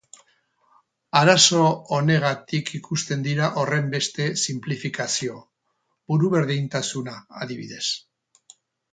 Arazo 1.17 1.65
honegatik 1.97 2.71
ikusten 2.77 3.25
dira 3.27 3.49
horrenbeste 3.63 4.27
sinplifikazio, 4.45 5.35
buruberdintasuna, 6.13 7.15
adibidez. 7.45 7.85